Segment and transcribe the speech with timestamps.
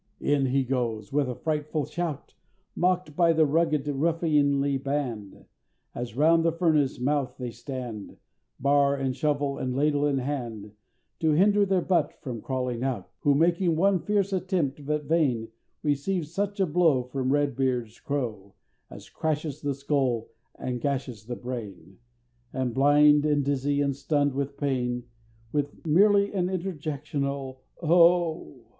[0.19, 1.13] In he goes!
[1.13, 2.33] with a frightful shout
[2.75, 5.45] Mock'd by the rugged ruffianly band,
[5.93, 8.17] As round the Furnace mouth they stand,
[8.59, 10.71] Bar, and shovel, and ladle in hand,
[11.19, 15.49] To hinder their Butt from crawling out, Who making one fierce attempt, but vain,
[15.83, 18.55] Receives such a blow From Red Beard's crow
[18.89, 21.97] As crashes the skull and gashes the brain,
[22.51, 25.03] And blind, and dizzy, and stunn'd with pain,
[25.51, 28.65] With merely an interjectional "oh!"